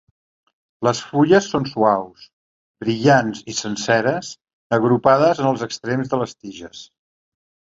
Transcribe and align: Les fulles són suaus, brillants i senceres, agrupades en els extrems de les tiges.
Les 0.85 1.01
fulles 1.09 1.49
són 1.51 1.67
suaus, 1.71 2.23
brillants 2.85 3.43
i 3.53 3.57
senceres, 3.59 4.33
agrupades 4.79 5.43
en 5.45 5.51
els 5.51 5.67
extrems 5.69 6.11
de 6.15 6.21
les 6.23 6.35
tiges. 6.39 6.83